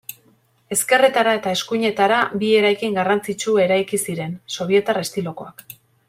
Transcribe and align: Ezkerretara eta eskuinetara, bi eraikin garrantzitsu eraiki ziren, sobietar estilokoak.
Ezkerretara 0.75 1.33
eta 1.39 1.51
eskuinetara, 1.57 2.21
bi 2.43 2.49
eraikin 2.61 2.97
garrantzitsu 3.01 3.53
eraiki 3.67 3.99
ziren, 4.09 4.33
sobietar 4.57 5.01
estilokoak. 5.07 5.63